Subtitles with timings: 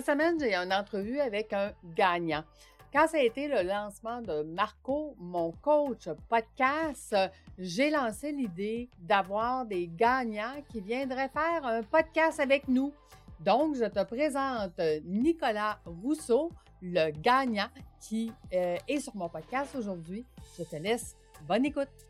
[0.00, 2.42] Cette semaine, j'ai une entrevue avec un gagnant.
[2.90, 7.14] Quand ça a été le lancement de Marco, mon coach podcast,
[7.58, 12.94] j'ai lancé l'idée d'avoir des gagnants qui viendraient faire un podcast avec nous.
[13.40, 17.68] Donc, je te présente Nicolas Rousseau, le gagnant
[18.00, 20.24] qui euh, est sur mon podcast aujourd'hui.
[20.56, 21.14] Je te laisse
[21.46, 22.09] bonne écoute.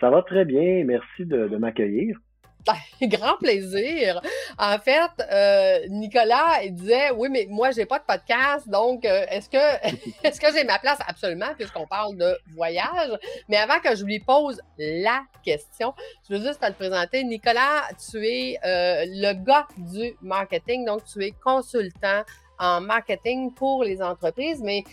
[0.00, 0.84] Ça va très bien.
[0.84, 2.18] Merci de, m'accueillir.
[3.02, 4.22] Grand plaisir.
[4.58, 9.26] En fait, euh, Nicolas il disait oui, mais moi j'ai pas de podcast, donc euh,
[9.28, 9.56] est-ce que
[10.26, 10.98] est-ce que j'ai ma place?
[11.06, 13.18] Absolument puisqu'on parle de voyage.
[13.50, 15.92] Mais avant que je lui pose la question,
[16.26, 17.22] je veux juste te présenter.
[17.22, 22.22] Nicolas, tu es euh, le gars du marketing, donc tu es consultant
[22.58, 24.62] en marketing pour les entreprises.
[24.62, 24.84] Mais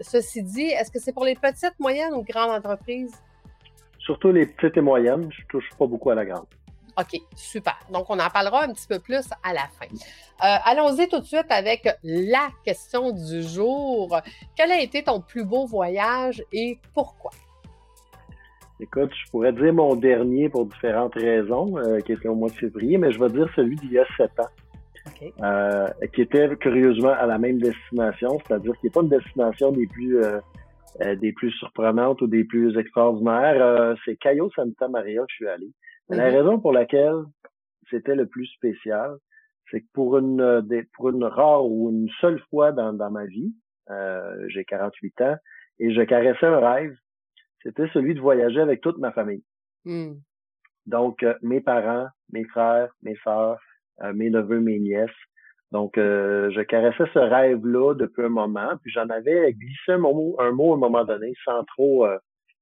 [0.00, 3.12] ceci dit, est-ce que c'est pour les petites, moyennes ou grandes entreprises?
[4.04, 5.28] Surtout les petites et moyennes.
[5.30, 6.46] Je touche pas beaucoup à la grande.
[6.96, 7.76] OK, super.
[7.90, 9.86] Donc, on en parlera un petit peu plus à la fin.
[9.86, 14.16] Euh, allons-y tout de suite avec la question du jour.
[14.54, 17.32] Quel a été ton plus beau voyage et pourquoi?
[18.78, 22.54] Écoute, je pourrais dire mon dernier pour différentes raisons, euh, qui était au mois de
[22.54, 24.48] février, mais je vais dire celui d'il y a sept ans.
[25.42, 29.86] Euh, qui était curieusement à la même destination, c'est-à-dire qu'il n'est pas une destination des
[29.86, 30.18] plus
[31.00, 35.34] euh, des plus surprenantes ou des plus extraordinaires, euh, c'est Cayo Santa Maria que je
[35.34, 35.72] suis allé.
[36.08, 36.36] La mhm.
[36.36, 37.24] raison pour laquelle
[37.90, 39.16] c'était le plus spécial,
[39.70, 43.26] c'est que pour une euh, pour une rare ou une seule fois dans, dans ma
[43.26, 43.52] vie,
[43.90, 45.36] euh, j'ai 48 ans,
[45.80, 46.96] et je caressais un rêve,
[47.62, 49.42] c'était celui de voyager avec toute ma famille.
[49.84, 50.14] Hmm.
[50.86, 53.58] Donc, mes parents, mes frères, mes sœurs,
[54.14, 55.10] mes neveux, mes nièces,
[55.72, 60.36] donc, euh, je caressais ce rêve-là depuis un moment, puis j'en avais glissé un mot,
[60.38, 62.16] un mot à un moment donné, sans trop euh,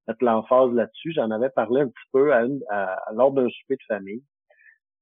[0.08, 1.12] mettre l'emphase là-dessus.
[1.12, 2.46] J'en avais parlé un petit peu à,
[3.14, 4.22] lors d'un souper de famille.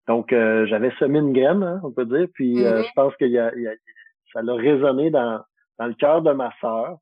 [0.08, 2.82] Donc, euh, j'avais semé une graine, hein, on peut dire, puis mm-hmm.
[2.82, 3.52] je pense que y a,
[4.32, 5.40] ça l'a résonné dans,
[5.78, 6.96] dans le cœur de ma sœur,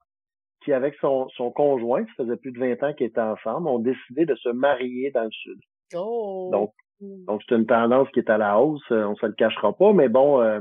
[0.63, 3.79] qui, avec son, son conjoint, ça faisait plus de 20 ans qu'ils étaient ensemble, ont
[3.79, 5.59] décidé de se marier dans le sud.
[5.95, 6.51] Oh.
[6.53, 9.93] Donc, donc c'est une tendance qui est à la hausse, on se le cachera pas,
[9.95, 10.61] mais bon, euh,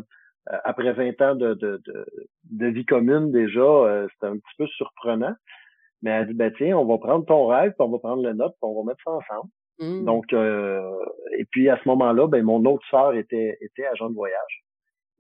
[0.64, 1.82] après 20 ans de, de,
[2.52, 5.34] de, vie commune déjà, euh, c'était un petit peu surprenant.
[6.02, 8.34] Mais elle dit, ben tiens, on va prendre ton rêve, puis on va prendre le
[8.34, 9.50] note, puis on va mettre ça ensemble.
[9.80, 10.06] Mmh.
[10.06, 10.82] Donc, euh,
[11.38, 14.64] et puis à ce moment-là, ben mon autre sœur était, était agent de voyage.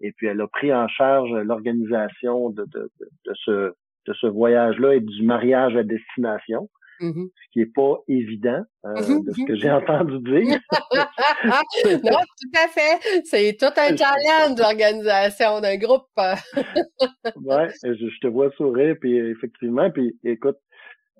[0.01, 3.73] Et puis elle a pris en charge l'organisation de, de, de, ce,
[4.07, 6.69] de ce voyage-là et du mariage à destination.
[6.99, 10.59] Mmh ce qui est pas évident euh, mmh de ce que j'ai entendu dire.
[12.03, 13.23] non, tout à fait.
[13.25, 16.07] C'est tout un challenge l'organisation d'un groupe.
[16.17, 20.57] ouais, je, te vois sourire, puis effectivement, puis écoute,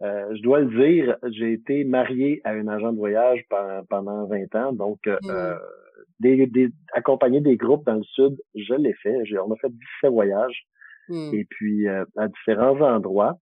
[0.02, 3.44] euh, je dois le dire, j'ai été marié à un agent de voyage
[3.90, 5.60] pendant, 20 ans, donc euh, mmh.
[6.20, 9.16] des, des, accompagner des groupes dans le sud, je l'ai fait.
[9.44, 9.70] On a fait
[10.02, 10.64] 17 voyages,
[11.10, 13.40] et puis à différents endroits.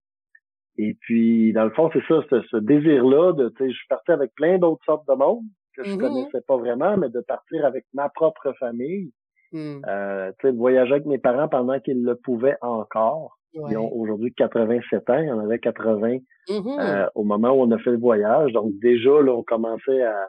[0.78, 4.12] Et puis, dans le fond, c'est ça, ce, désir-là de, tu sais, je suis parti
[4.12, 5.44] avec plein d'autres sortes de monde
[5.74, 5.98] que je mm-hmm.
[5.98, 9.12] connaissais pas vraiment, mais de partir avec ma propre famille,
[9.52, 9.82] mm.
[9.86, 13.38] euh, tu sais, de voyager avec mes parents pendant qu'ils le pouvaient encore.
[13.70, 16.78] Ils ont aujourd'hui 87 ans, il y en avait 80 mm-hmm.
[16.78, 18.52] euh, au moment où on a fait le voyage.
[18.52, 20.28] Donc déjà, là, on commençait à,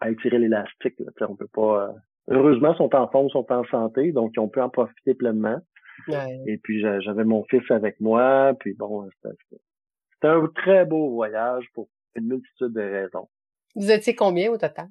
[0.00, 0.94] à, étirer l'élastique.
[1.20, 1.84] On peut pas.
[1.84, 1.92] Euh,
[2.30, 5.60] heureusement, ils sont en forme, ils sont en santé, donc on peut en profiter pleinement.
[6.46, 11.88] Et puis j'avais mon fils avec moi, puis bon, c'était un très beau voyage pour
[12.14, 13.28] une multitude de raisons.
[13.74, 14.88] Vous étiez combien au total?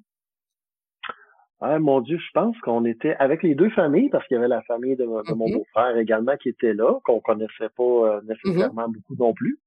[1.60, 4.48] Ah, mon Dieu, je pense qu'on était avec les deux familles, parce qu'il y avait
[4.48, 8.28] la famille de, mon beau-frère également qui était là, qu'on connaissait pas euh, mm-hmm.
[8.28, 9.58] nécessairement beaucoup non plus.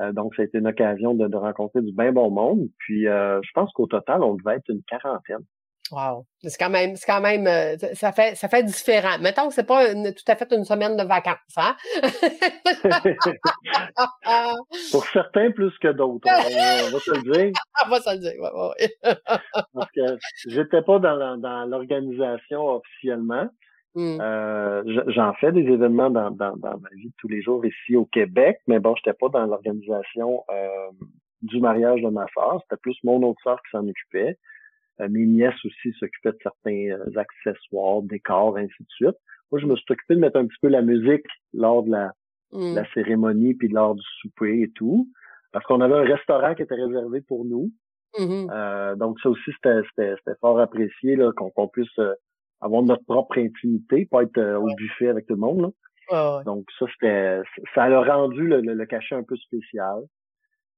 [0.00, 2.68] Euh, donc, ça a été une occasion de, rencontrer du bien bon monde.
[2.78, 5.44] Puis, euh, je pense qu'au total, on devait être une quarantaine.
[5.92, 6.24] Wow.
[6.42, 9.18] C'est quand même, c'est quand même, euh, ça fait, ça fait différent.
[9.20, 11.76] Mettons que c'est pas tout à fait une semaine de vacances, hein?
[14.92, 16.26] Pour certains, plus que d'autres.
[16.26, 17.52] On, va se le dire.
[17.86, 18.32] On va se le dire,
[19.74, 20.16] Parce que
[20.46, 23.48] j'étais pas dans, dans l'organisation officiellement.
[23.94, 24.18] Hmm.
[24.20, 27.94] Euh, j'en fais des événements dans, dans, dans, ma vie de tous les jours ici
[27.94, 30.90] au Québec, mais bon, j'étais pas dans l'organisation euh,
[31.42, 32.58] du mariage de ma soeur.
[32.62, 34.38] C'était plus mon autre soeur qui s'en occupait.
[35.00, 39.16] Mes nièces aussi s'occupaient de certains accessoires, décors, ainsi de suite.
[39.50, 42.12] Moi, je me suis occupé de mettre un petit peu la musique lors de la,
[42.52, 42.86] la mmh.
[42.94, 45.08] cérémonie, puis lors du souper et tout.
[45.52, 47.70] Parce qu'on avait un restaurant qui était réservé pour nous.
[48.18, 52.14] Mmh euh, donc ça aussi, c'était fort apprécié qu'on puisse euh,
[52.60, 55.72] avoir notre propre intimité, pas être euh, au buffet avec tout le monde.
[56.44, 57.40] Donc ça, c'était
[57.74, 60.02] ça a rendu le, cachet un peu spécial.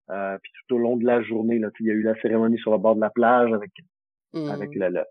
[0.08, 2.72] puis tout au long de la journée, là, il y a eu la cérémonie sur
[2.72, 3.70] le bord de la plage avec
[4.50, 5.04] avec le, le,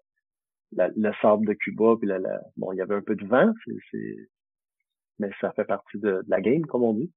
[0.96, 2.10] le, sable de Cuba, puis
[2.58, 3.52] bon, il y avait un peu de vent,
[3.92, 4.30] c'est
[5.20, 7.12] mais ça fait partie de, la game, comme on dit.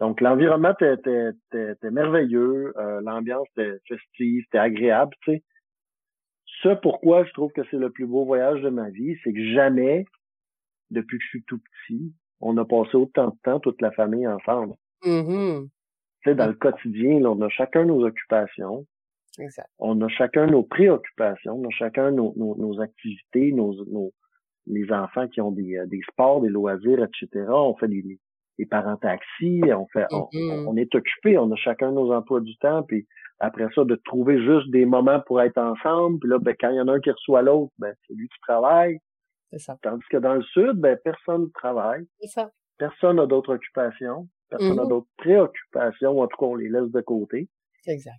[0.00, 1.32] Donc l'environnement était,
[1.90, 5.42] merveilleux, euh, l'ambiance était festive, c'était agréable, tu sais.
[6.62, 9.52] Ce pourquoi je trouve que c'est le plus beau voyage de ma vie, c'est que
[9.52, 10.04] jamais,
[10.90, 14.26] depuis que je suis tout petit, on a passé autant de temps toute la famille
[14.26, 14.74] ensemble.
[15.02, 15.68] Mm-hmm.
[16.22, 18.86] Tu sais, dans le quotidien, on a chacun nos occupations.
[19.78, 24.12] On a chacun nos préoccupations, on a chacun nos, nos, activités, nos, nos,
[24.66, 27.46] les enfants qui ont des, euh, des sports, des loisirs, etc.
[27.48, 28.18] On fait des,
[28.58, 30.66] des parents taxis, on fait, mm-hmm.
[30.66, 33.06] on, est occupé, on a chacun nos emplois du temps, puis
[33.38, 36.76] après ça, de trouver juste des moments pour être ensemble, puis là, ben, quand il
[36.76, 38.98] y en a un qui reçoit l'autre, ben, c'est lui qui travaille.
[39.52, 39.78] C'est ça.
[39.82, 42.06] Tandis que dans le sud, ben, personne ne travaille.
[42.20, 42.50] C'est ça.
[42.78, 44.26] Personne n'a d'autres occupations.
[44.48, 44.88] Personne n'a mm-hmm.
[44.88, 47.48] d'autres préoccupations, en tout cas, on les laisse de côté.
[47.86, 48.16] Exact.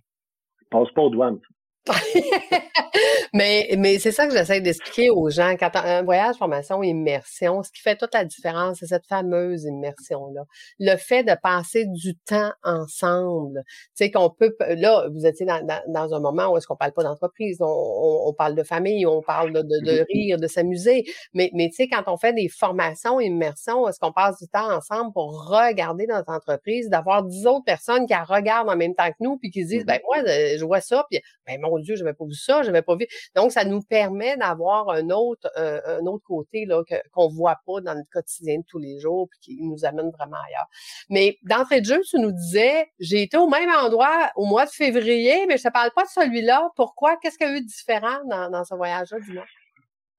[0.70, 1.40] Passe pas aux douanes.
[3.32, 5.54] mais mais c'est ça que j'essaie d'expliquer aux gens.
[5.58, 10.42] Quand un voyage, formation, immersion, ce qui fait toute la différence, c'est cette fameuse immersion-là.
[10.78, 13.62] Le fait de passer du temps ensemble.
[13.96, 16.92] Tu sais, qu'on peut, là, vous étiez dans, dans, un moment où est-ce qu'on parle
[16.92, 21.04] pas d'entreprise, on, on, parle de famille, on parle de, de, de rire, de s'amuser.
[21.34, 24.70] Mais, mais tu sais, quand on fait des formations, immersion, est-ce qu'on passe du temps
[24.72, 29.08] ensemble pour regarder notre entreprise, d'avoir dix autres personnes qui la regardent en même temps
[29.08, 31.96] que nous, puis qui se disent, ben moi, je vois ça, puis ben mon Dieu,
[31.96, 33.06] j'avais pas vu ça, j'avais pas vu.
[33.34, 36.82] Donc, ça nous permet d'avoir un autre, euh, un autre côté là
[37.12, 40.36] qu'on voit pas dans le quotidien de tous les jours, puis qui nous amène vraiment
[40.46, 40.66] ailleurs.
[41.10, 44.70] Mais d'entrée de jeu, tu nous disais, j'ai été au même endroit au mois de
[44.70, 46.70] février, mais je te parle pas de celui-là.
[46.76, 47.16] Pourquoi?
[47.16, 49.44] Qu'est-ce qu'il y a eu de différent dans, dans ce voyage-là, dis-moi?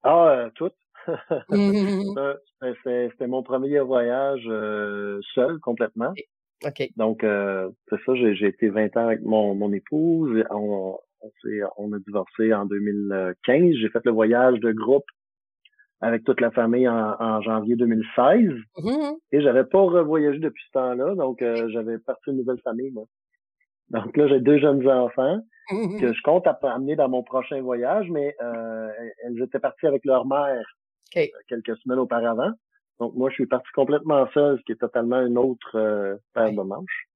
[0.03, 0.71] Ah, euh, tout.
[2.83, 6.13] C'était mon premier voyage euh, seul complètement.
[6.65, 6.89] OK.
[6.97, 10.43] Donc, euh, c'est ça, j'ai été 20 ans avec mon, mon épouse.
[10.49, 10.97] On,
[11.77, 13.73] on, a divorcé en 2015.
[13.73, 15.05] J'ai fait le voyage de groupe
[16.01, 18.51] avec toute la famille en, janvier 2016.
[18.77, 19.17] Mm-hmm.
[19.31, 23.05] Et j'avais pas revoyagé depuis ce temps-là, donc euh, j'avais parti une nouvelle famille, moi.
[23.89, 25.39] Donc là, j'ai deux jeunes enfants
[25.71, 25.99] mm-hmm.
[25.99, 28.89] que je compte amener dans mon prochain voyage, mais euh,
[29.23, 30.63] elles étaient parties avec leur mère
[31.17, 32.51] euh, quelques semaines auparavant.
[32.99, 36.61] Donc moi, je suis parti complètement seul, ce qui est totalement une autre paire de
[36.61, 37.07] manches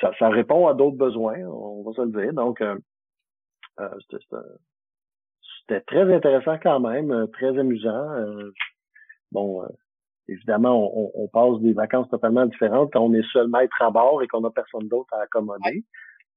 [0.00, 2.32] ça, ça répond à d'autres besoins, on va se le dire.
[2.32, 2.78] Donc, euh,
[3.80, 3.88] euh
[5.68, 8.10] c'était très intéressant quand même, euh, très amusant.
[8.12, 8.50] Euh,
[9.30, 9.62] bon,
[10.26, 14.22] évidemment, on, on, passe des vacances totalement différentes quand on est seul maître à bord
[14.22, 15.84] et qu'on n'a personne d'autre à accommoder.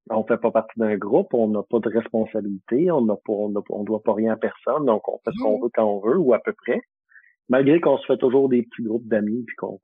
[0.09, 3.83] On fait pas partie d'un groupe, on n'a pas de responsabilité, on n'a pas, on,
[3.83, 5.63] doit pas rien à personne, donc on fait ce qu'on mmh.
[5.63, 6.81] veut quand on veut ou à peu près.
[7.49, 9.79] Malgré qu'on se fait toujours des petits groupes d'amis puis qu'on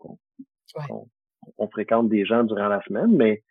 [1.58, 3.44] on fréquente des gens durant la semaine, mais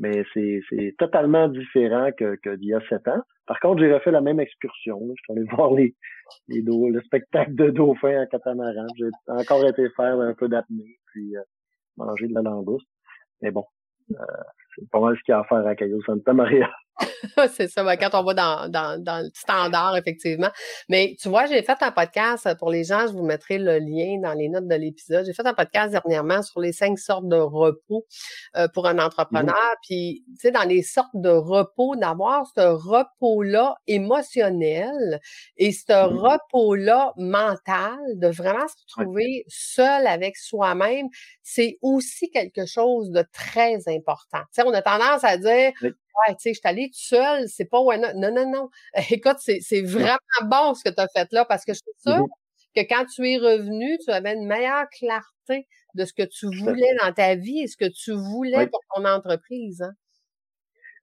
[0.00, 0.62] mais c'est,
[0.98, 3.22] totalement différent que, que d'il y a sept ans.
[3.46, 4.98] Par contre, j'ai refait la même excursion.
[5.00, 5.94] Je suis allé voir les,
[6.48, 8.86] les le spectacle de dauphins à catamaran.
[8.96, 11.42] J'ai encore été faire un peu d'apnée, puis euh,
[11.96, 12.88] manger de la langouste.
[13.42, 13.64] Mais bon,
[14.12, 14.24] euh,
[14.74, 16.70] c'est pas mal ce qu'il y a à faire à Cayo Santa Maria.
[17.54, 20.50] c'est ça, ben, quand on va dans, dans, dans, le standard, effectivement.
[20.88, 23.78] Mais tu vois, j'ai fait un podcast euh, pour les gens, je vous mettrai le
[23.78, 25.24] lien dans les notes de l'épisode.
[25.26, 28.06] J'ai fait un podcast dernièrement sur les cinq sortes de repos
[28.56, 29.74] euh, pour un mmh entrepreneur.
[29.82, 35.20] Puis, tu sais, dans les sortes de repos, d'avoir ce repos-là émotionnel
[35.56, 41.08] et ce mmh repos-là mental, de vraiment se retrouver seul avec soi-même,
[41.42, 44.40] c'est aussi quelque chose de très important.
[44.54, 45.72] Tu sais, on a tendance à dire,
[46.16, 48.70] ouais, tu sais, je suis allée tout seul, c'est pas ouais, non, non, non.
[49.10, 52.26] Écoute, c'est vraiment bon ce que tu as fait là parce que je suis sûre
[52.74, 56.94] que quand tu es revenu, tu avais une meilleure clarté de ce que tu voulais
[57.02, 59.82] dans ta vie et ce que tu voulais pour ton entreprise.
[59.82, 59.92] Hein?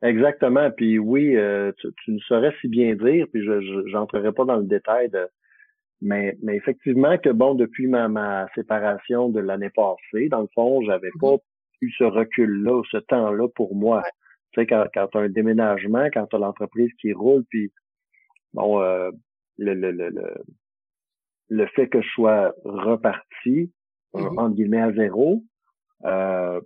[0.02, 0.72] Exactement.
[0.72, 4.58] Puis oui, euh, tu, tu ne saurais si bien dire, puis je n'entrerai pas dans
[4.58, 5.28] le détail de
[6.02, 10.82] mais, mais effectivement que bon, depuis ma, ma séparation de l'année passée, dans le fond,
[10.84, 11.36] j'avais mmh pas
[11.82, 14.04] eu ce recul-là, ce temps-là pour moi.
[14.58, 17.72] Tu sais, quand, quand tu as un déménagement, quand tu as l'entreprise qui roule, puis
[18.54, 19.12] bon, euh,
[19.58, 20.10] le, le, le,
[21.50, 23.72] le, fait que je sois reparti,
[24.16, 25.44] euh, entre guillemets, à zéro,
[26.06, 26.60] euh,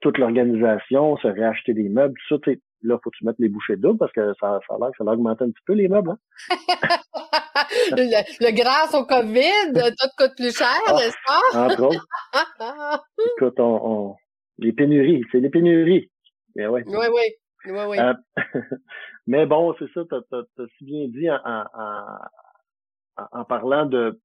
[0.00, 3.76] toute l'organisation, se réacheter des meubles, tout ça, là, faut que tu mettes les bouchées
[3.76, 5.88] doubles parce que ça, ça a l'air que ça a augmenté un petit peu les
[5.88, 6.10] meubles.
[6.10, 6.18] Hein?
[7.92, 11.66] le, grâce au COVID, tout coûte plus cher, ah, n'est-ce pas?
[11.66, 12.06] Entre autres.
[13.36, 14.16] Écoute, on,
[14.58, 16.10] les pénuries, c'est les pénuries.
[16.56, 16.82] Mais ouais.
[16.86, 17.34] Oui, oui.
[17.66, 17.98] Oui, oui.
[17.98, 18.14] Euh,
[19.26, 24.18] mais bon, c'est ça, tu as, si bien dit en, en, en, parlant de,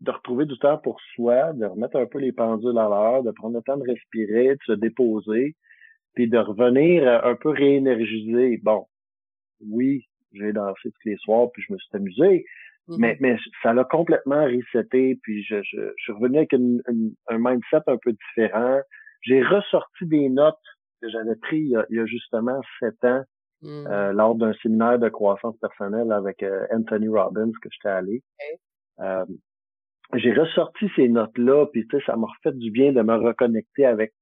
[0.00, 3.30] de retrouver du temps pour soi, de remettre un peu les pendules à l'heure, de
[3.32, 5.56] prendre le temps de respirer, de se déposer,
[6.14, 8.58] puis de revenir un peu réénergisé.
[8.62, 8.86] Bon,
[9.60, 12.44] oui, j'ai dansé tous les soirs, puis je me suis amusé,
[12.88, 12.96] mm-hmm.
[12.98, 16.82] mais, mais ça l'a complètement reseté, puis je, je, je, suis revenu avec une,
[17.28, 18.80] un mindset un peu différent.
[19.22, 20.54] J'ai ressorti des notes
[21.00, 23.22] que j'avais pris il y, a, justement sept ans
[23.62, 23.86] mm.
[23.86, 28.22] euh, lors d'un séminaire de croissance personnelle avec euh, Anthony Robbins que j'étais allé.
[29.00, 29.24] Euh,
[30.14, 33.84] j'ai ressorti ces notes-là, puis tu sais, ça m'a refait du bien de me reconnecter
[33.84, 34.12] avec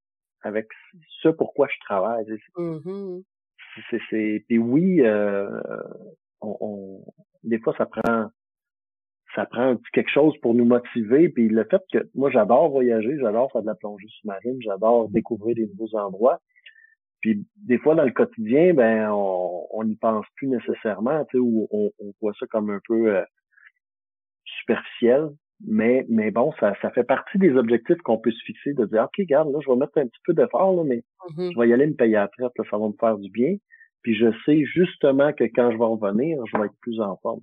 [0.42, 0.68] avec
[1.22, 2.24] ce pourquoi je travaille.
[2.56, 3.22] Mm-hmm.
[3.90, 5.02] C'est, puis oui,
[6.40, 7.04] on,
[7.42, 8.28] des fois ça prend
[9.34, 11.28] ça prend quelque chose pour nous motiver.
[11.28, 15.56] Puis le fait que moi j'adore voyager, j'adore faire de la plongée sous-marine, j'adore découvrir
[15.56, 16.40] des nouveaux endroits.
[17.24, 21.66] Puis des fois, dans le quotidien, ben on n'y pense plus nécessairement, tu sais, ou
[21.70, 21.90] on,
[22.20, 23.24] voit ça comme un peu euh,
[24.60, 25.30] superficiel.
[25.66, 29.04] Mais, mais bon, ça, ça fait partie des objectifs qu'on peut se fixer, de dire,
[29.04, 31.54] OK, regarde, là, je vais mettre un petit peu d'effort, là, mais mm-hmm.
[31.54, 33.56] je vais y aller me payer après, là, ça va me faire du bien.
[34.02, 37.40] Puis je sais justement que quand je vais revenir, je vais être plus en forme.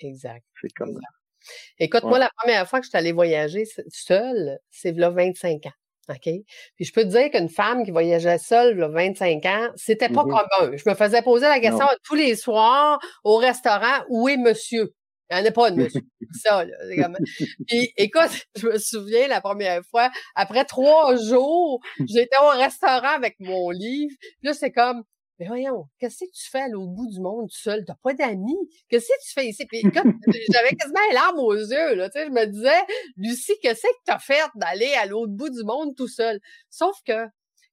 [0.00, 0.44] Exact.
[0.60, 1.52] C'est comme ça.
[1.78, 5.72] Écoute, moi, la première fois que je suis allée voyager seule, c'est là 25 ans.
[6.10, 6.32] OK?
[6.76, 10.24] Puis je peux te dire qu'une femme qui voyageait seule, là, 25 ans, c'était pas
[10.24, 10.76] mmh commun.
[10.76, 14.92] Je me faisais poser la question tous les soirs au restaurant, où est monsieur?
[15.30, 16.02] Il n'y en a pas de monsieur.
[16.42, 17.08] ça, là.
[17.68, 23.36] Puis écoute, je me souviens la première fois, après trois jours, j'étais au restaurant avec
[23.38, 24.14] mon livre.
[24.20, 25.04] Puis là, c'est comme,
[25.40, 27.82] mais voyons, qu'est-ce que tu fais à l'autre bout du monde tout seul?
[27.86, 28.58] T'as pas d'amis?
[28.90, 29.64] Qu'est-ce que tu fais ici?
[29.64, 30.18] Puis comme
[30.52, 32.82] j'avais quasiment les larmes aux yeux, là, tu sais, je me disais,
[33.16, 36.40] Lucie, qu'est-ce que t'as fait d'aller à l'autre bout du monde tout seul?
[36.68, 37.26] Sauf que,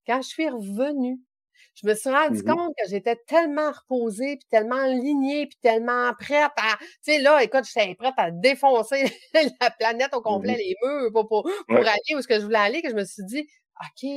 [0.07, 1.19] quand je suis revenue,
[1.75, 6.13] je me suis rendu mmh compte que j'étais tellement reposée, puis tellement alignée, puis tellement
[6.17, 6.77] prête à...
[6.79, 9.03] Tu sais, là, écoute, j'étais prête à défoncer
[9.61, 12.59] la planète au complet, les murs, pour, pour, pour aller où ce que je voulais
[12.59, 13.45] aller, que je me suis dit,
[13.81, 14.09] OK,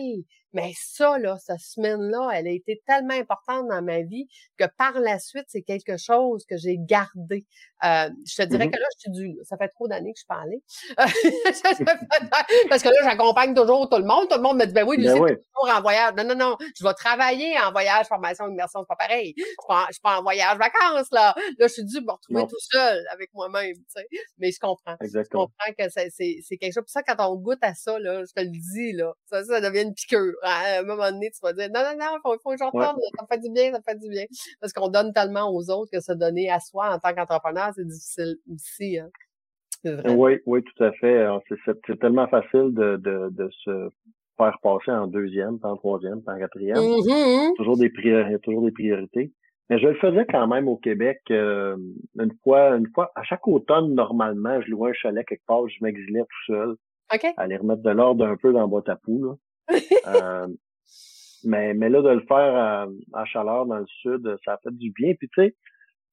[0.53, 4.27] mais ça, là, cette semaine-là, elle a été tellement importante dans ma vie
[4.59, 7.47] que par la suite, c'est quelque chose que j'ai gardé.
[7.85, 10.21] Euh, je te dirais mmh que là, je suis du, ça fait trop d'années que
[10.21, 10.61] je parlais.
[12.69, 14.29] Parce que là, j'accompagne toujours tout le monde.
[14.29, 16.13] Tout le monde me dit, ben oui, ben Lucie, toujours en voyage.
[16.17, 19.35] Non, non, non, je vais travailler en voyage, formation, immersion, c'est pas pareil.
[19.37, 19.43] Je
[19.93, 21.35] suis pas, en voyage vacances, là.
[21.59, 24.07] Là, je suis dû me retrouver tout seul avec moi-même, tu sais.
[24.39, 24.97] Mais je comprends.
[25.01, 25.49] Exactement.
[25.59, 26.83] Je comprends que c'est quelque chose.
[26.83, 29.61] Pour ça, quand on goûte à ça, là, je te le dis, là, ça, ça
[29.61, 30.35] devient une piqûre.
[30.43, 32.71] À un moment donné, tu vas dire, non, non, non, il faut, faut que j'en
[32.71, 32.99] retourne.
[33.17, 34.25] Ça me fait du bien, ça me fait du bien.
[34.61, 37.87] Parce qu'on donne tellement aux autres que se donner à soi en tant qu'entrepreneur, c'est
[37.87, 38.99] difficile aussi.
[38.99, 39.11] Hein.
[39.85, 41.27] Oui, oui, tout à fait.
[41.87, 43.91] C'est tellement facile de, de, de se
[44.37, 46.77] faire passer en deuxième, en troisième, en quatrième.
[46.77, 47.57] Mm-hmm.
[47.57, 49.33] Toujours des priorités, toujours des priorités.
[49.69, 51.77] Mais je le faisais quand même au Québec euh,
[52.19, 55.77] une fois, une fois, à chaque automne, normalement, je louais un chalet quelque part, je
[55.83, 56.75] m'exilais tout seul.
[57.15, 57.33] Okay.
[57.37, 59.37] Aller remettre de l'ordre un peu dans le boîte à poule.
[60.07, 60.47] Euh,
[61.45, 64.91] mais, mais là, de le faire à, chaleur dans le sud, ça a fait du
[64.91, 65.15] bien.
[65.15, 65.57] Puis tu sais,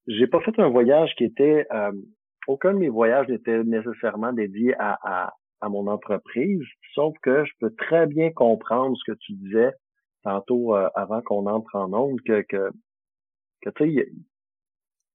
[0.08, 1.92] j'ai pas fait un voyage qui était euh,
[2.48, 6.62] aucun de mes voyages n'était nécessairement dédié à, à, à, mon entreprise,
[6.94, 9.72] sauf que je peux très bien comprendre ce que tu disais
[10.24, 12.72] tantôt euh, avant qu'on entre en onde, que, que,
[13.62, 14.10] que tu sais,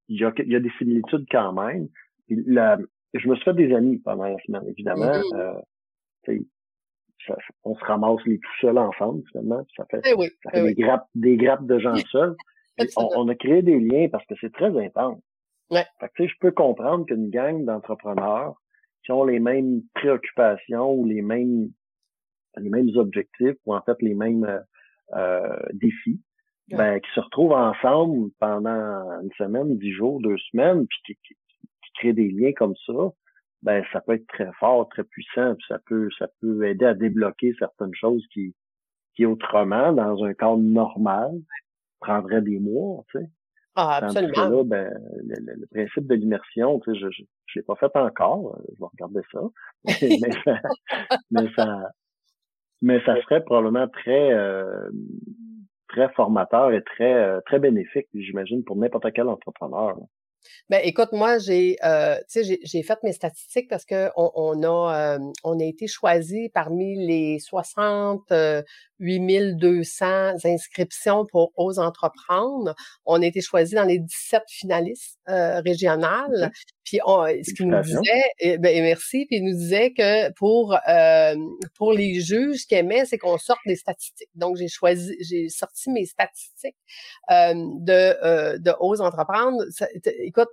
[0.08, 1.88] il y a, y a des similitudes quand même.
[2.28, 2.78] La,
[3.14, 5.06] je me suis fait des amis pendant la semaine, évidemment.
[5.06, 5.62] Mm-hmm.
[6.28, 6.38] Euh,
[7.64, 9.64] on se ramasse les tout seuls ensemble, finalement.
[9.76, 10.10] Ça fait, eh
[10.42, 12.36] ça fait eh des, grappes, des grappes de gens seuls.
[12.96, 15.20] on, a créé des liens parce que c'est très intense.
[15.70, 15.84] Ouais.
[16.00, 18.54] Fait que, je peux comprendre qu'une gang d'entrepreneurs
[19.04, 21.68] qui ont les mêmes préoccupations ou les mêmes
[22.58, 24.60] les mêmes objectifs ou en fait les mêmes euh,
[25.14, 26.20] euh défis,
[26.68, 31.34] ben, qui se retrouvent ensemble pendant une semaine, dix jours, deux semaines, puis qui, qui,
[31.34, 32.92] qui créent des liens comme ça,
[33.62, 36.94] ben ça peut être très fort, très puissant, puis ça peut ça peut aider à
[36.94, 38.54] débloquer certaines choses qui
[39.14, 41.32] qui autrement dans un cadre normal
[42.00, 43.26] prendrait des mois, tu sais.
[43.74, 44.48] Ah, absolument.
[44.48, 44.92] Là, ben,
[45.24, 48.86] le, principe de l'immersion, tu sais, je, je, je l'ai pas fait encore, je vais
[48.92, 49.40] regarder ça.
[50.02, 50.60] mais, ça
[51.30, 51.90] mais ça
[52.82, 54.90] mais ça serait probablement très euh,
[55.88, 59.96] très formateur et très euh, très bénéfique, j'imagine, pour n'importe quel entrepreneur.
[60.68, 65.18] Ben, écoute, moi, j'ai, euh, j'ai fait mes statistiques parce que on, on a, euh,
[65.44, 68.62] on a été choisi parmi les 60 euh,
[69.02, 72.74] 8200 inscriptions pour Ose Entreprendre.
[73.04, 76.52] On a été choisi dans les 17 finalistes euh, régionales.
[76.84, 80.32] Puis on, euh, ce qu'il nous disait, et, ben, merci, puis il nous disait que
[80.34, 81.34] pour euh,
[81.76, 84.30] pour les juges, ce qu'il aimait, c'est qu'on sorte des statistiques.
[84.34, 86.76] Donc j'ai choisi, j'ai sorti mes statistiques
[87.30, 89.64] euh, de euh, de Ose Entreprendre.
[90.20, 90.48] Écoute,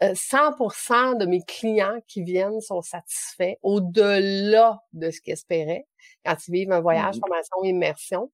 [0.00, 5.86] 100% de mes clients qui viennent sont satisfaits au-delà de ce qu'ils espéraient
[6.24, 8.30] quand ils vivent un voyage, mmh formation, immersion.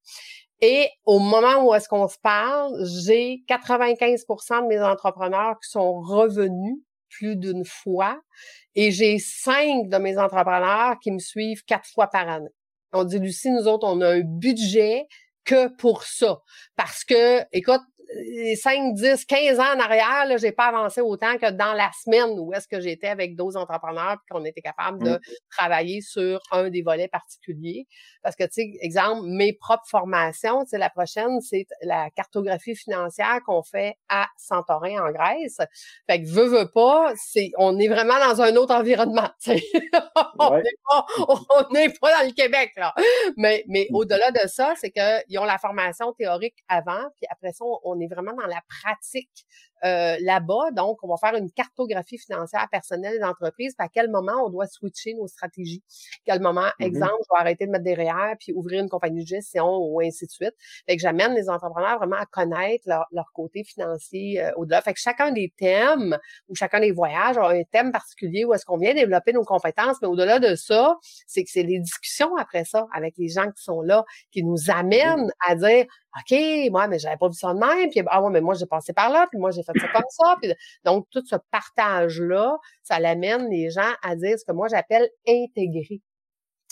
[0.61, 2.73] Et au moment où est-ce qu'on se parle,
[3.05, 8.21] j'ai 95% de mes entrepreneurs qui sont revenus plus d'une fois
[8.75, 12.51] et j'ai cinq de mes entrepreneurs qui me suivent quatre fois par année.
[12.93, 15.07] On dit, Lucie, nous autres, on a un budget
[15.45, 16.41] que pour ça.
[16.77, 17.81] Parce que, écoute,
[18.57, 22.39] 5, 10, 15 ans en arrière, là, j'ai pas avancé autant que dans la semaine
[22.39, 25.21] où est-ce que j'étais avec d'autres entrepreneurs puis qu'on était capable de mmh.
[25.57, 27.87] travailler sur un des volets particuliers.
[28.23, 32.75] Parce que, tu sais, exemple, mes propres formations, tu sais, la prochaine, c'est la cartographie
[32.75, 35.59] financière qu'on fait à Santorin, en Grèce.
[36.09, 40.79] Fait que, veut, veut pas, c'est, on est vraiment dans un autre environnement, on n'est
[40.89, 42.93] pas, on n'est pas dans le Québec, là.
[43.37, 43.95] Mais, mais mmh.
[43.95, 48.09] au-delà de ça, c'est qu'ils ont la formation théorique avant, puis après ça, on est
[48.09, 49.47] vraiment dans la pratique
[49.85, 50.71] euh, là-bas.
[50.73, 53.75] Donc, on va faire une cartographie financière personnelle d'entreprise.
[53.79, 55.83] À quel moment on doit switcher nos stratégies?
[56.27, 56.85] Quel moment, mm-hmm.
[56.85, 60.27] exemple, je vais arrêter de mettre derrière puis ouvrir une compagnie de gestion ou ainsi
[60.27, 60.55] de suite?
[60.87, 64.83] Fait que j'amène les entrepreneurs vraiment à connaître leur, côté financier euh, au-delà.
[64.83, 66.19] Fait que chacun des thèmes
[66.49, 69.97] ou chacun des voyages a un thème particulier où est-ce qu'on vient développer nos compétences.
[70.03, 70.97] Mais au-delà de ça,
[71.27, 74.57] c'est que c'est les discussions après ça avec les gens qui sont là qui nous
[74.57, 74.79] mm-hmm.
[74.79, 75.87] amènent à dire
[76.19, 76.37] OK,
[76.71, 78.93] moi, mais j'avais pas vu ça de même, puis ah ouais, mais moi, j'ai passé
[78.93, 80.37] par là, puis moi, j'ai fait ça comme ça.
[80.41, 80.53] Puis,
[80.85, 86.01] donc, tout ce partage-là, ça l'amène les gens à dire ce que moi, j'appelle intégrer.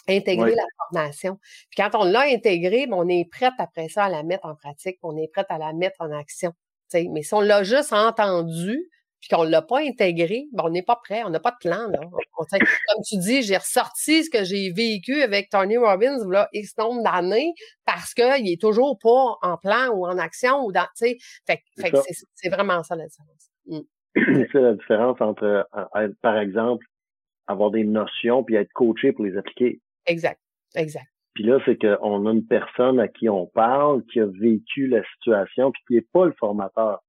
[0.09, 1.39] Intégrer la formation.
[1.71, 4.55] Puis quand on l'a intégré, ben, on est prête après ça à la mettre en
[4.55, 6.53] pratique, on est prête à la mettre en action.
[6.95, 8.89] Mais si on l'a juste entendu,
[9.21, 11.89] puis qu'on l'a pas intégré, ben on n'est pas prêt, on n'a pas de plan.
[11.89, 12.01] Là.
[12.51, 17.03] comme tu dis, j'ai ressorti ce que j'ai vécu avec Tony Robbins là, X nombre
[17.03, 17.53] d'années
[17.85, 21.61] parce qu'il est toujours pas en plan ou en action ou dans, tu sais, fait,
[21.81, 21.93] fait
[22.35, 23.51] c'est vraiment ça la différence.
[23.67, 23.81] Mm.
[24.53, 26.85] C'est la différence entre, euh, par exemple,
[27.47, 29.81] avoir des notions puis être coaché pour les appliquer.
[30.07, 30.41] Exact,
[30.75, 31.07] exact.
[31.35, 35.05] Puis là, c'est qu'on a une personne à qui on parle, qui a vécu la
[35.15, 37.01] situation, puis qui n'est pas le formateur.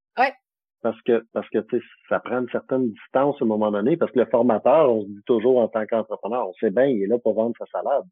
[0.82, 1.58] Parce que parce que
[2.08, 5.08] ça prend une certaine distance à un moment donné, parce que le formateur, on se
[5.08, 8.04] dit toujours en tant qu'entrepreneur, on sait bien, il est là pour vendre sa salade.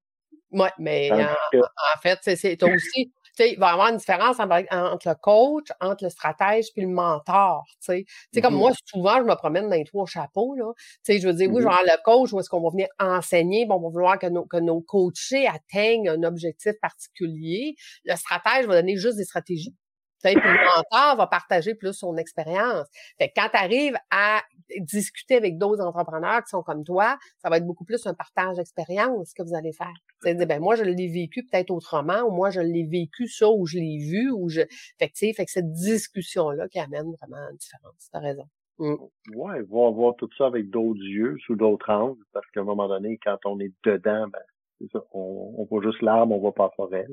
[0.50, 5.66] Oui, mais en, fait, c'est aussi, il va y avoir une différence entre, le coach,
[5.80, 7.64] entre le stratège puis le mentor.
[7.84, 8.58] Tu sais, comme mm-hmm.
[8.58, 10.54] moi, souvent, je me promène dans les trois chapeaux.
[10.54, 10.72] Là.
[11.06, 11.84] je veux dire, oui, je vais mm-hmm.
[11.84, 14.56] le coach où est-ce qu'on va venir enseigner, bon, on va vouloir que nos, que
[14.56, 17.74] nos coachés atteignent un objectif particulier.
[18.04, 19.76] Le stratège va donner juste des stratégies.
[20.22, 22.86] Puis le mentor va partager plus son expérience.
[23.18, 24.42] Fait que quand tu arrives à
[24.80, 28.56] discuter avec d'autres entrepreneurs qui sont comme toi, ça va être beaucoup plus un partage
[28.56, 29.94] d'expérience que vous allez faire.
[30.22, 33.48] C'est dire ben moi je l'ai vécu peut-être autrement ou moi je l'ai vécu ça
[33.48, 34.62] ou je l'ai vu ou je
[34.98, 38.08] fait que fait que cette discussion là qui amène vraiment une différence.
[38.12, 38.48] T'as raison.
[38.78, 38.94] Mmh.
[39.34, 42.88] Ouais, voir voir tout ça avec d'autres yeux, sous d'autres angles, parce qu'à un moment
[42.88, 46.70] donné, quand on est dedans, ben, ça, on, voit juste l'arbre, on voit pas la
[46.76, 47.06] forêt.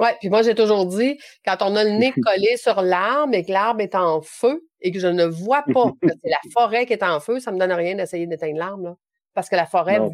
[0.00, 3.44] Oui, puis moi j'ai toujours dit, quand on a le nez collé sur l'arbre et
[3.44, 6.86] que l'arbre est en feu et que je ne vois pas que c'est la forêt
[6.86, 8.96] qui est en feu, ça me donne rien d'essayer d'éteindre l'arbre
[9.34, 10.10] parce que la forêt va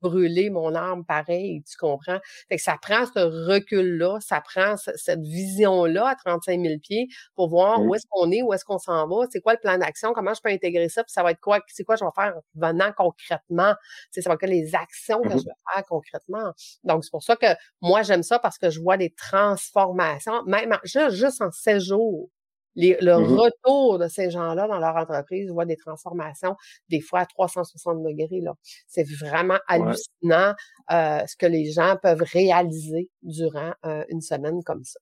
[0.00, 2.18] brûler mon arme pareil, tu comprends?
[2.48, 3.18] Fait que ça prend ce
[3.50, 8.42] recul-là, ça prend cette vision-là à 35 000 pieds pour voir où est-ce qu'on est,
[8.42, 11.02] où est-ce qu'on s'en va, c'est quoi le plan d'action, comment je peux intégrer ça,
[11.02, 13.74] puis ça va être quoi, c'est quoi je vais faire venant concrètement,
[14.10, 16.52] c'est ça va être les actions que mmh je vais faire concrètement?
[16.84, 17.46] Donc, c'est pour ça que
[17.80, 22.30] moi, j'aime ça parce que je vois des transformations, même juste, juste en 16 jours
[22.76, 26.56] le mmh retour de ces gens-là dans leur entreprise voit des transformations,
[26.88, 28.40] des fois à 360 degrés.
[28.40, 28.52] Là.
[28.86, 30.54] C'est vraiment hallucinant
[30.90, 34.98] euh, ce que les gens peuvent réaliser durant euh, une semaine comme ça.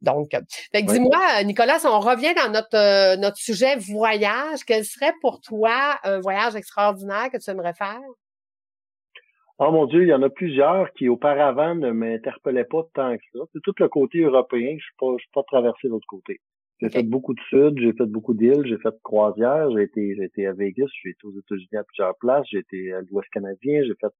[0.00, 0.40] Donc, euh,
[0.72, 6.56] dis-moi, Nicolas, on revient dans notre, notre sujet voyage, quel serait pour toi un voyage
[6.56, 8.00] extraordinaire que tu aimerais faire?
[9.60, 13.22] Oh mon Dieu, il y en a plusieurs qui auparavant ne m'interpellaient pas tant que
[13.32, 13.40] ça.
[13.52, 16.40] C'est tout le côté européen, je ne suis, suis pas traversé de l'autre côté.
[16.80, 20.14] J'ai fait beaucoup de sud, j'ai fait beaucoup d'îles, j'ai fait de croisières, j'ai été,
[20.14, 23.28] j'ai été à Vegas, j'ai été aux États-Unis à plusieurs places, j'ai été à l'Ouest
[23.30, 24.12] canadien, j'ai fait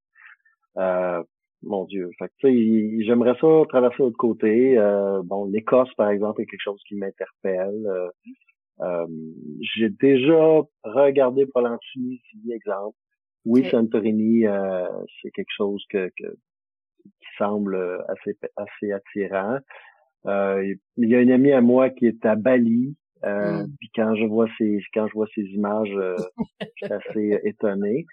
[0.77, 1.23] euh,
[1.63, 2.11] mon Dieu.
[2.19, 4.77] Fait que, j'aimerais ça traverser l'autre côté.
[4.77, 8.11] Euh, bon, l'Écosse, par exemple, est quelque chose qui m'interpelle.
[8.81, 9.07] Euh,
[9.61, 12.21] j'ai déjà regardé pour si
[12.53, 12.97] exemple.
[13.45, 14.45] Oui, Santorini,
[15.23, 19.59] c'est quelque chose que, qui semble assez, assez attirant.
[20.25, 20.79] Il
[21.09, 23.77] y a une amie à moi qui est à Bali, euh, mm.
[23.79, 26.17] Puis quand je vois ces quand je vois ces images, euh,
[26.77, 28.07] je suis assez étonné.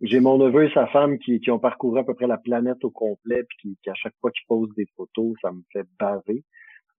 [0.00, 2.84] J'ai mon neveu et sa femme qui, qui ont parcouru à peu près la planète
[2.84, 6.42] au complet, puis qui, à chaque fois qu'ils posent des photos, ça me fait baver.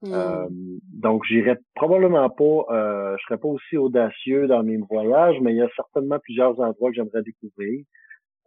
[0.02, 0.13] Mm.
[0.13, 0.47] Euh,
[0.93, 5.58] donc j'irai probablement pas, euh, je serais pas aussi audacieux dans mes voyages, mais il
[5.58, 7.84] y a certainement plusieurs endroits que j'aimerais découvrir.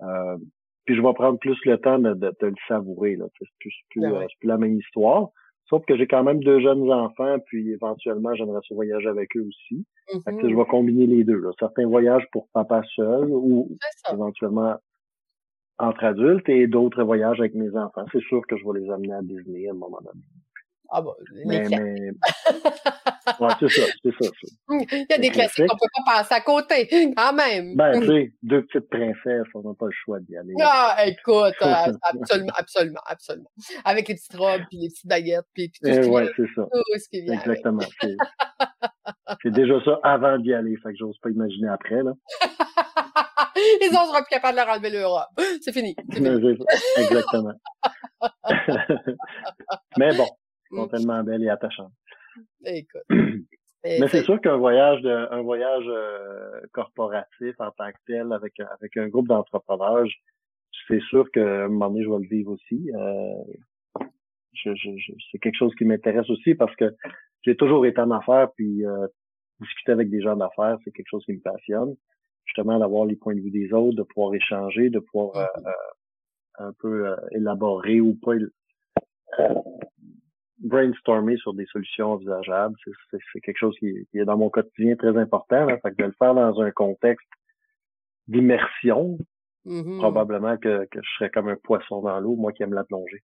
[0.03, 0.37] Euh,
[0.85, 3.19] puis je vais prendre plus le temps de, de, le savourer.
[3.39, 5.31] C'est plus, plus, ben euh, plus la même histoire.
[5.69, 9.47] Sauf que j'ai quand même deux jeunes enfants, puis éventuellement, j'aimerais ce voyager avec eux
[9.49, 9.85] aussi.
[10.13, 10.57] je mm-hmm.
[10.57, 11.39] vais combiner les deux.
[11.39, 11.51] Là.
[11.59, 13.77] Certains voyages pour papa seul ou
[14.13, 14.77] éventuellement
[15.79, 18.05] entre adultes et d'autres voyages avec mes enfants.
[18.13, 20.25] C'est sûr que je vais les amener à Disney à un moment donné.
[20.91, 21.13] Ah bah,
[21.45, 22.11] mais, mais...
[23.41, 24.31] ouais, c'est ça, c'est ça,
[24.71, 27.75] Il y a des classiques qu'on peut pas passer à côté, quand même.
[27.77, 30.55] Ben, tu sais, deux petites princesses, on n'a pas le choix d'y aller.
[30.61, 33.51] Ah, écoute, euh, absolument, absolument, absolument.
[33.85, 36.63] Avec les petites robes, puis les petites baguettes, puis, tout ce qui ouais, c'est ça.
[36.63, 37.83] Tout ce qui vient Exactement.
[39.43, 42.13] C'est déjà ça avant d'y aller, fait que j'ose pas imaginer après, là.
[43.57, 45.47] Ils ont seront plus capables de leur enlever leur robe.
[45.61, 45.97] C'est fini.
[46.13, 46.29] fini.
[46.97, 47.53] Exactement.
[49.99, 50.29] Mais bon,
[50.71, 50.91] sont mm.
[50.91, 51.93] tellement belles et attachantes.
[52.65, 53.03] Écoute.
[53.85, 58.59] Mais c'est sûr qu'un voyage de, un voyage euh, corporatif en tant que tel avec
[58.59, 60.07] avec un groupe d'entrepreneurs,
[60.89, 62.91] c'est sûr qu'à un moment donné, je vais le vivre aussi.
[62.95, 64.05] Euh,
[64.55, 66.97] je, je, c'est quelque chose qui m'intéresse aussi parce que
[67.43, 69.07] j'ai toujours été en affaires, puis euh,
[69.61, 71.95] discuter avec des gens d'affaires, c'est quelque chose qui me passionne.
[72.47, 75.73] Justement, d'avoir les points de vue des autres, de pouvoir échanger, de pouvoir mm-hmm.
[76.59, 78.35] un peu élaborer ou pas
[80.59, 82.75] brainstormer sur des solutions envisageables.
[83.11, 85.67] C'est quelque chose qui, est dans mon quotidien très important.
[85.69, 87.29] Fait que de le faire dans un contexte
[88.29, 89.19] d'immersion,
[89.67, 89.99] mm-hmm.
[89.99, 93.23] probablement que, que je serais comme un poisson dans l'eau, moi qui aime la plongée.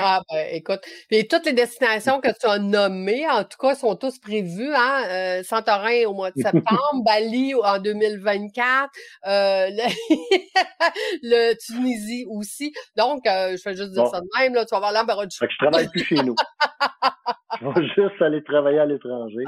[0.00, 0.80] Ah, ben, écoute.
[1.10, 4.74] Et toutes les destinations que tu as nommées, en tout cas, sont tous prévues.
[4.74, 5.04] Hein?
[5.08, 8.90] Euh, Santorin au mois de septembre, Bali en 2024,
[9.26, 9.68] euh,
[11.22, 12.72] le, Tunisie aussi.
[12.96, 14.54] Donc, euh, je vais juste dire ça de même.
[14.54, 15.46] Là, tu vas voir l'embarras du choix.
[15.46, 16.34] Fait que je travaille plus chez nous.
[17.60, 19.44] je vais juste aller travailler à l'étranger.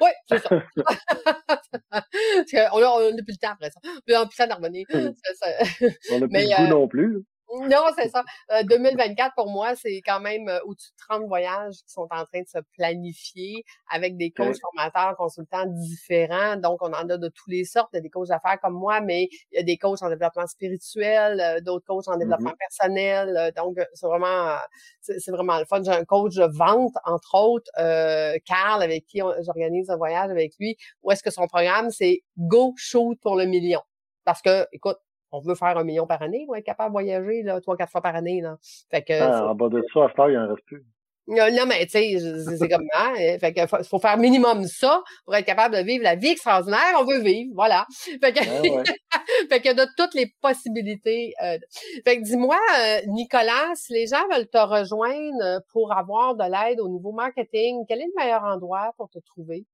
[0.00, 0.62] oui, c'est ça.
[2.72, 3.80] on n'a plus le temps après ça.
[3.84, 4.86] On peut revenir.
[4.92, 7.24] on n'a plus le goût non plus.
[7.60, 8.24] Non, c'est ça.
[8.64, 12.24] 2024, euh, pour moi, c'est quand même euh, au-dessus de 30 voyages qui sont en
[12.24, 16.56] train de se planifier avec des coachs formateurs, consultants différents.
[16.56, 17.90] Donc, on en a de toutes les sortes.
[17.92, 20.08] Il y a des coachs d'affaires comme moi, mais il y a des coachs en
[20.08, 22.58] développement spirituel, euh, d'autres coachs en développement mm-hmm.
[22.58, 23.52] personnel.
[23.56, 24.56] Donc, c'est vraiment,
[25.00, 25.82] c'est vraiment le fun.
[25.82, 30.52] J'ai un coach de vente, entre autres, euh, Carl, avec qui j'organise un voyage avec
[30.58, 33.80] lui, où est-ce que son programme, c'est Go Shoot pour le million.
[34.24, 34.96] Parce que, écoute,
[35.34, 37.90] on veut faire un million par année, on être capable de voyager là, trois, quatre
[37.90, 38.40] fois par année.
[38.40, 38.56] Là.
[38.90, 40.84] Fait que, ah, en bas de ça, à faire, il en reste plus.
[41.26, 42.18] Non, mais tu sais,
[42.58, 43.12] c'est comme ça.
[43.16, 46.98] Hein, fait que faut, faire minimum ça pour être capable de vivre la vie extraordinaire.
[47.00, 47.86] On veut vivre, voilà.
[48.20, 48.84] Fait que, ben
[49.48, 51.32] fait que de toutes les possibilités.
[51.42, 51.58] Euh,
[52.04, 56.80] fait que dis-moi, euh, Nicolas, si les gens veulent te rejoindre pour avoir de l'aide
[56.80, 59.64] au niveau marketing, quel est le meilleur endroit pour te trouver?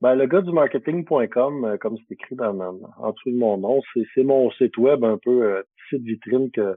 [0.00, 3.80] Ben, le gars du marketing.com, euh, comme c'est écrit dans, en dessous de mon nom,
[4.14, 6.76] c'est mon site web un peu euh, site vitrine que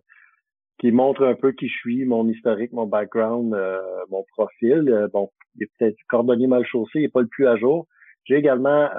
[0.80, 3.80] qui montre un peu qui je suis, mon historique, mon background, euh,
[4.10, 4.90] mon profil.
[4.90, 7.86] Euh, bon, il est peut-être cordonnier mal chaussé, il n'est pas le plus à jour.
[8.26, 8.90] J'ai également,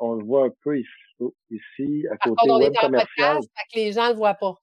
[0.00, 0.88] on le voit un peu ici,
[1.50, 3.36] ici à côté web commercial.
[3.36, 4.54] Podcast, que les gens le voient pas.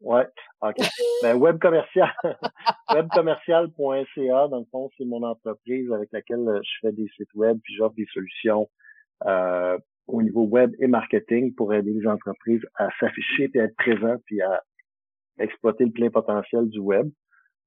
[0.00, 0.26] Ouais,
[0.62, 0.76] OK.
[1.22, 2.10] ben, web commercial,
[2.94, 7.58] webcommercial.ca, dans le fond, c'est mon entreprise avec laquelle euh, je fais des sites web
[7.62, 8.68] puis j'offre des solutions
[9.26, 13.76] euh, au niveau web et marketing pour aider les entreprises à s'afficher et à être
[13.76, 14.62] présentes puis à
[15.38, 17.10] exploiter le plein potentiel du web.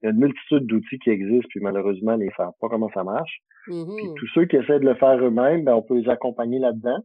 [0.01, 2.89] Il y a une multitude d'outils qui existent, puis malheureusement, les ne savent pas comment
[2.93, 3.41] ça marche.
[3.65, 4.13] Puis mm-hmm.
[4.15, 6.99] tous ceux qui essaient de le faire eux-mêmes, ben, on peut les accompagner là-dedans.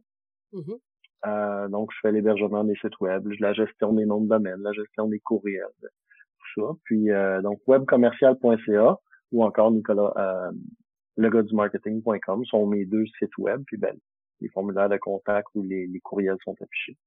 [0.53, 0.79] Mm-hmm.
[1.25, 4.71] Euh, donc, je fais l'hébergement des sites web, la gestion des noms de domaine, la
[4.71, 6.73] gestion des courriels, tout ça.
[6.85, 8.97] Puis, euh, donc, webcommercial.ca
[9.31, 10.51] ou encore Nicolas, euh,
[12.45, 13.63] sont mes deux sites web.
[13.67, 13.95] Puis, ben,
[14.41, 16.97] les formulaires de contact ou les courriels sont affichés.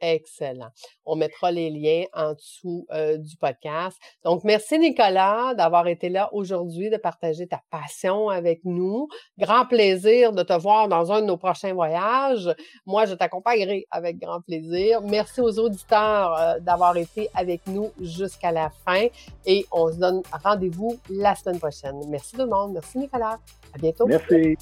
[0.00, 0.70] Excellent.
[1.04, 3.98] On mettra les liens en dessous euh, du podcast.
[4.24, 9.08] Donc, merci Nicolas d'avoir été là aujourd'hui, de partager ta passion avec nous.
[9.38, 12.48] Grand plaisir de te voir dans un de nos prochains voyages.
[12.86, 15.02] Moi, je t'accompagnerai avec grand plaisir.
[15.02, 19.06] Merci aux auditeurs euh, d'avoir été avec nous jusqu'à la fin
[19.46, 22.00] et on se donne rendez-vous la semaine prochaine.
[22.08, 22.72] Merci tout le monde.
[22.72, 23.38] Merci Nicolas.
[23.74, 24.06] À bientôt.
[24.06, 24.56] Merci.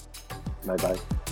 [0.64, 1.27] Bye bye.